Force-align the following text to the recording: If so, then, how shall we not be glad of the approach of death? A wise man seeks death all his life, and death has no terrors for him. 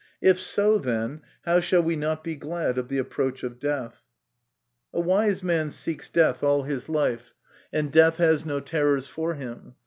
If 0.19 0.39
so, 0.39 0.79
then, 0.79 1.21
how 1.43 1.59
shall 1.59 1.83
we 1.83 1.95
not 1.95 2.23
be 2.23 2.35
glad 2.35 2.79
of 2.79 2.87
the 2.87 2.97
approach 2.97 3.43
of 3.43 3.59
death? 3.59 4.01
A 4.91 4.99
wise 4.99 5.43
man 5.43 5.69
seeks 5.69 6.09
death 6.09 6.41
all 6.43 6.63
his 6.63 6.89
life, 6.89 7.35
and 7.71 7.91
death 7.91 8.17
has 8.17 8.43
no 8.43 8.61
terrors 8.61 9.05
for 9.05 9.35
him. 9.35 9.75